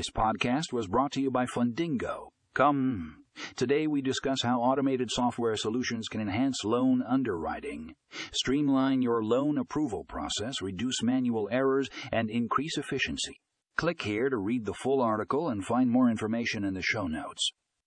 [0.00, 2.28] This podcast was brought to you by Fundingo.
[2.54, 3.24] Come.
[3.54, 7.94] Today we discuss how automated software solutions can enhance loan underwriting,
[8.32, 13.42] streamline your loan approval process, reduce manual errors, and increase efficiency.
[13.76, 17.50] Click here to read the full article and find more information in the show notes.